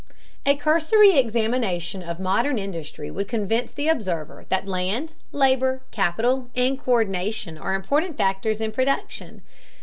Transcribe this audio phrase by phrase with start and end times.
[0.47, 6.83] A cursory examination of modern industry would convince the observer that land, labor, capital, and
[6.83, 9.43] co÷rdination are important factors in production.